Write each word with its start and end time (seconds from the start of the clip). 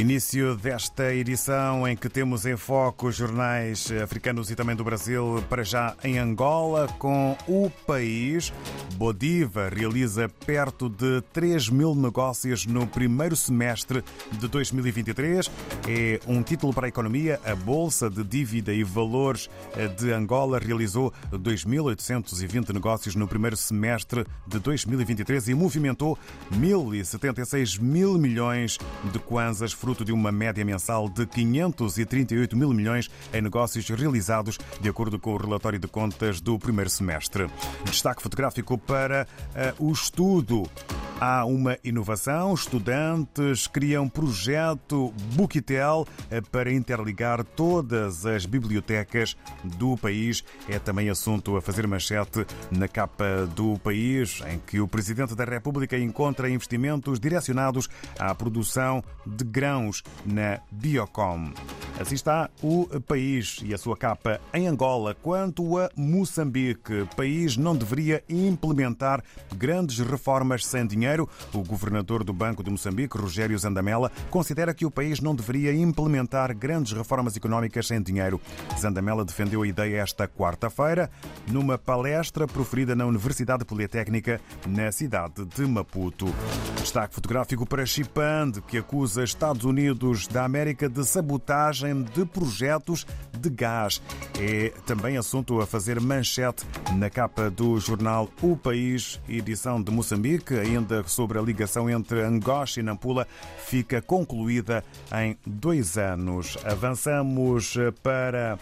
Início 0.00 0.56
desta 0.56 1.14
edição 1.14 1.86
em 1.86 1.94
que 1.94 2.08
temos 2.08 2.46
em 2.46 2.56
foco 2.56 3.08
os 3.08 3.16
jornais 3.16 3.92
africanos 4.02 4.50
e 4.50 4.56
também 4.56 4.74
do 4.74 4.82
Brasil, 4.82 5.44
para 5.46 5.62
já 5.62 5.94
em 6.02 6.18
Angola, 6.18 6.88
com 6.98 7.36
o 7.46 7.68
país. 7.86 8.50
Bodiva 8.94 9.68
realiza 9.68 10.26
perto 10.46 10.88
de 10.88 11.20
3 11.34 11.68
mil 11.68 11.94
negócios 11.94 12.64
no 12.64 12.86
primeiro 12.86 13.36
semestre 13.36 14.02
de 14.32 14.48
2023. 14.48 15.50
É 15.86 16.18
um 16.26 16.42
título 16.42 16.72
para 16.72 16.86
a 16.86 16.88
economia. 16.88 17.38
A 17.44 17.54
Bolsa 17.54 18.08
de 18.08 18.24
Dívida 18.24 18.72
e 18.72 18.82
Valores 18.82 19.50
de 19.98 20.12
Angola 20.12 20.58
realizou 20.58 21.12
2.820 21.30 22.72
negócios 22.72 23.14
no 23.14 23.28
primeiro 23.28 23.56
semestre 23.56 24.24
de 24.46 24.58
2023 24.60 25.48
e 25.48 25.54
movimentou 25.54 26.18
1.076 26.54 27.78
mil 27.78 28.16
milhões 28.16 28.78
de 29.12 29.18
kwanzas 29.18 29.74
fruto 29.90 30.04
de 30.04 30.12
uma 30.12 30.30
média 30.30 30.64
mensal 30.64 31.08
de 31.08 31.26
538 31.26 32.56
mil 32.56 32.72
milhões 32.72 33.10
em 33.32 33.42
negócios 33.42 33.88
realizados, 33.88 34.56
de 34.80 34.88
acordo 34.88 35.18
com 35.18 35.34
o 35.34 35.36
relatório 35.36 35.80
de 35.80 35.88
contas 35.88 36.40
do 36.40 36.56
primeiro 36.60 36.88
semestre. 36.88 37.50
Destaque 37.84 38.22
fotográfico 38.22 38.78
para 38.78 39.26
uh, 39.78 39.84
o 39.84 39.90
estudo 39.90 40.62
Há 41.20 41.44
uma 41.44 41.76
inovação. 41.84 42.54
Estudantes 42.54 43.66
criam 43.66 44.08
projeto 44.08 45.12
Bookitel 45.34 46.06
eh, 46.30 46.40
para 46.40 46.72
interligar 46.72 47.44
todas 47.44 48.24
as 48.24 48.46
bibliotecas 48.46 49.36
do 49.62 49.98
país. 49.98 50.42
É 50.66 50.78
também 50.78 51.10
assunto 51.10 51.58
a 51.58 51.60
fazer 51.60 51.86
manchete 51.86 52.46
na 52.70 52.88
capa 52.88 53.46
do 53.54 53.78
país, 53.80 54.42
em 54.50 54.58
que 54.58 54.80
o 54.80 54.88
Presidente 54.88 55.34
da 55.34 55.44
República 55.44 55.98
encontra 55.98 56.48
investimentos 56.48 57.20
direcionados 57.20 57.86
à 58.18 58.34
produção 58.34 59.04
de 59.26 59.44
grãos 59.44 60.02
na 60.24 60.58
Biocom. 60.70 61.52
Assim 62.00 62.14
está 62.14 62.48
o 62.62 62.88
país 63.06 63.60
e 63.62 63.74
a 63.74 63.78
sua 63.78 63.94
capa 63.94 64.40
em 64.54 64.66
Angola. 64.66 65.14
Quanto 65.14 65.76
a 65.76 65.90
Moçambique, 65.94 67.06
país 67.14 67.58
não 67.58 67.76
deveria 67.76 68.24
implementar 68.26 69.22
grandes 69.54 69.98
reformas 69.98 70.64
sem 70.64 70.86
dinheiro. 70.86 71.28
O 71.52 71.62
governador 71.62 72.24
do 72.24 72.32
Banco 72.32 72.64
de 72.64 72.70
Moçambique, 72.70 73.18
Rogério 73.18 73.58
Zandamela, 73.58 74.10
considera 74.30 74.72
que 74.72 74.86
o 74.86 74.90
país 74.90 75.20
não 75.20 75.34
deveria 75.34 75.74
implementar 75.74 76.56
grandes 76.56 76.92
reformas 76.92 77.36
económicas 77.36 77.88
sem 77.88 78.00
dinheiro. 78.00 78.40
Zandamela 78.78 79.22
defendeu 79.22 79.60
a 79.60 79.68
ideia 79.68 80.00
esta 80.00 80.26
quarta-feira 80.26 81.10
numa 81.48 81.76
palestra 81.76 82.46
proferida 82.46 82.96
na 82.96 83.04
Universidade 83.04 83.66
Politécnica 83.66 84.40
na 84.66 84.90
cidade 84.90 85.44
de 85.44 85.66
Maputo. 85.66 86.34
Destaque 86.78 87.14
fotográfico 87.14 87.66
para 87.66 87.84
Chipande, 87.84 88.62
que 88.62 88.78
acusa 88.78 89.22
Estados 89.22 89.66
Unidos 89.66 90.26
da 90.26 90.46
América 90.46 90.88
de 90.88 91.04
sabotagem 91.04 91.89
de 91.94 92.24
projetos 92.24 93.06
de 93.40 93.50
gás. 93.50 94.00
É 94.38 94.72
também 94.86 95.16
assunto 95.16 95.60
a 95.60 95.66
fazer 95.66 96.00
manchete 96.00 96.64
na 96.96 97.08
capa 97.08 97.50
do 97.50 97.78
jornal 97.80 98.28
O 98.42 98.56
País, 98.56 99.20
edição 99.28 99.82
de 99.82 99.90
Moçambique, 99.90 100.54
ainda 100.54 101.02
sobre 101.04 101.38
a 101.38 101.42
ligação 101.42 101.88
entre 101.88 102.20
Angola 102.20 102.60
e 102.76 102.82
Nampula, 102.82 103.26
fica 103.64 104.02
concluída 104.02 104.84
em 105.14 105.36
dois 105.46 105.96
anos. 105.96 106.58
Avançamos 106.64 107.74
para 108.02 108.58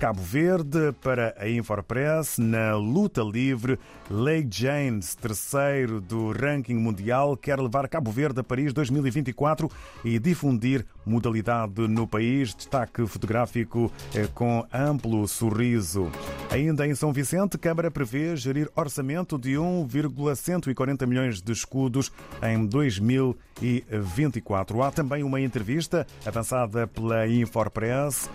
Cabo 0.00 0.22
Verde, 0.22 0.92
para 1.02 1.34
a 1.38 1.48
Infopress, 1.48 2.38
na 2.38 2.74
luta 2.76 3.20
livre. 3.22 3.78
Lei 4.10 4.46
James, 4.50 5.14
terceiro 5.14 6.00
do 6.00 6.32
ranking 6.32 6.76
mundial, 6.76 7.36
quer 7.36 7.58
levar 7.58 7.88
Cabo 7.88 8.10
Verde 8.10 8.40
a 8.40 8.44
Paris 8.44 8.72
2024 8.72 9.70
e 10.04 10.18
difundir 10.18 10.86
modalidade 11.04 11.86
no 11.88 12.06
país. 12.06 12.54
Destaque 12.54 13.06
fotográfico 13.06 13.90
eh, 14.14 14.21
com 14.28 14.66
amplo 14.72 15.28
sorriso. 15.28 16.10
Ainda 16.50 16.86
em 16.86 16.94
São 16.94 17.12
Vicente, 17.12 17.58
Câmara 17.58 17.90
prevê 17.90 18.36
gerir 18.36 18.70
orçamento 18.76 19.36
de 19.38 19.58
1,140 19.58 21.06
milhões 21.06 21.40
de 21.40 21.50
escudos 21.52 22.12
em 22.42 22.66
2024. 22.66 24.82
Há 24.82 24.90
também 24.90 25.22
uma 25.22 25.40
entrevista 25.40 26.06
avançada 26.26 26.86
pela 26.86 27.26
Infopress 27.26 28.28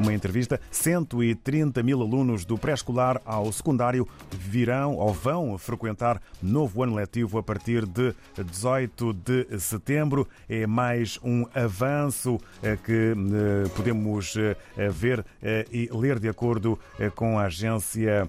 uma 0.00 0.14
entrevista. 0.14 0.60
130 0.70 1.82
mil 1.82 2.00
alunos 2.00 2.44
do 2.44 2.58
pré-escolar 2.58 3.20
ao 3.24 3.52
secundário 3.52 4.08
virão 4.30 4.96
ou 4.96 5.12
vão 5.12 5.56
frequentar 5.58 6.20
novo 6.42 6.82
ano 6.82 6.94
letivo 6.94 7.38
a 7.38 7.42
partir 7.42 7.86
de 7.86 8.14
18 8.42 9.12
de 9.12 9.60
setembro. 9.60 10.26
É 10.48 10.66
mais 10.66 11.18
um 11.22 11.46
avanço 11.54 12.38
eh, 12.62 12.76
que 12.82 13.12
eh, 13.12 13.68
podemos 13.76 14.34
eh, 14.36 14.56
ver 14.88 15.24
e 15.70 15.88
ler 15.92 16.18
de 16.18 16.28
acordo 16.28 16.78
com 17.14 17.38
a 17.38 17.44
agência 17.44 18.28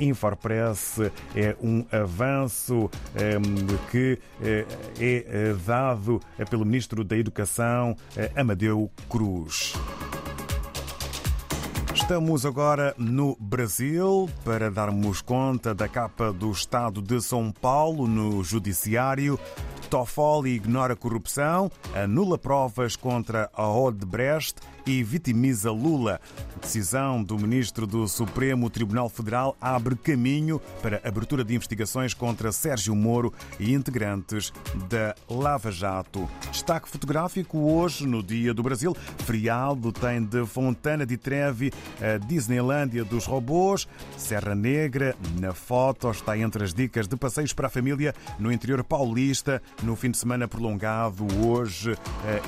Infopress. 0.00 0.98
É 1.36 1.54
um 1.62 1.84
avanço 1.92 2.90
que 3.90 4.18
é 4.40 5.54
dado 5.66 6.20
pelo 6.50 6.64
Ministro 6.64 7.04
da 7.04 7.16
Educação, 7.16 7.96
Amadeu 8.34 8.90
Cruz. 9.08 9.74
Estamos 12.12 12.44
agora 12.44 12.94
no 12.98 13.34
Brasil 13.40 14.28
para 14.44 14.70
darmos 14.70 15.22
conta 15.22 15.74
da 15.74 15.88
capa 15.88 16.30
do 16.30 16.50
Estado 16.50 17.00
de 17.00 17.22
São 17.22 17.50
Paulo 17.50 18.06
no 18.06 18.44
Judiciário. 18.44 19.40
Toffoli 19.92 20.54
ignora 20.54 20.96
corrupção, 20.96 21.70
anula 21.94 22.38
provas 22.38 22.96
contra 22.96 23.50
a 23.52 23.68
Odebrecht 23.68 24.54
e 24.86 25.02
vitimiza 25.02 25.70
Lula. 25.70 26.18
Decisão 26.60 27.22
do 27.22 27.38
ministro 27.38 27.86
do 27.86 28.08
Supremo 28.08 28.70
Tribunal 28.70 29.08
Federal 29.08 29.54
abre 29.60 29.94
caminho 29.96 30.60
para 30.80 31.00
abertura 31.04 31.44
de 31.44 31.54
investigações 31.54 32.14
contra 32.14 32.52
Sérgio 32.52 32.94
Moro 32.94 33.34
e 33.60 33.74
integrantes 33.74 34.52
da 34.88 35.14
Lava 35.28 35.70
Jato. 35.70 36.28
Destaque 36.50 36.88
fotográfico 36.88 37.58
hoje, 37.58 38.06
no 38.06 38.22
Dia 38.22 38.54
do 38.54 38.62
Brasil. 38.62 38.96
Feriado 39.18 39.92
tem 39.92 40.24
de 40.24 40.46
Fontana 40.46 41.04
de 41.04 41.18
Trevi 41.18 41.70
a 42.00 42.16
Disneylândia 42.16 43.04
dos 43.04 43.26
robôs. 43.26 43.86
Serra 44.16 44.54
Negra, 44.54 45.14
na 45.38 45.52
foto, 45.52 46.10
está 46.10 46.38
entre 46.38 46.64
as 46.64 46.72
dicas 46.72 47.06
de 47.06 47.16
passeios 47.16 47.52
para 47.52 47.66
a 47.66 47.70
família 47.70 48.14
no 48.38 48.50
interior 48.50 48.82
paulista. 48.82 49.60
No 49.82 49.96
fim 49.96 50.10
de 50.10 50.18
semana 50.18 50.46
prolongado, 50.46 51.26
hoje 51.44 51.96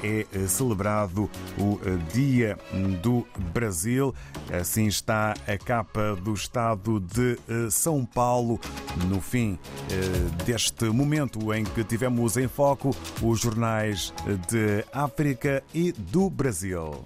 eh, 0.03 0.27
é 0.35 0.47
celebrado 0.47 1.29
o 1.59 1.81
eh, 1.85 1.99
Dia 2.13 2.35
Dia 2.45 2.59
do 3.03 3.27
Brasil. 3.53 4.15
Assim 4.53 4.87
está 4.87 5.35
a 5.47 5.57
capa 5.57 6.15
do 6.17 6.35
estado 6.35 7.01
de 7.01 7.39
eh, 7.49 7.71
São 7.71 8.05
Paulo 8.05 8.61
no 9.09 9.21
fim 9.21 9.59
eh, 9.91 10.45
deste 10.45 10.85
momento 10.87 11.53
em 11.53 11.65
que 11.65 11.83
tivemos 11.83 12.37
em 12.37 12.49
foco 12.49 12.95
os 13.23 13.41
jornais 13.41 14.13
de 14.49 14.85
África 14.93 15.63
e 15.73 15.93
do 15.93 16.29
Brasil. 16.29 17.05